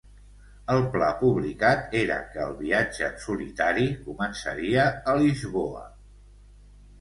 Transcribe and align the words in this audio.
El 0.75 0.79
pla 0.93 1.09
publicat 1.17 1.93
era 1.99 2.17
que 2.35 2.41
el 2.45 2.55
viatge 2.61 3.03
en 3.09 3.21
solitari 3.27 3.85
començaria 4.09 4.89
a 5.13 5.17
Lisboa. 5.21 5.85